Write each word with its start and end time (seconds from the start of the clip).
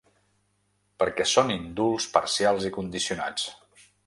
Perquè 1.03 1.27
són 1.33 1.53
indults 1.57 2.09
parcials 2.17 2.67
i 2.71 2.73
condicionats. 2.79 3.49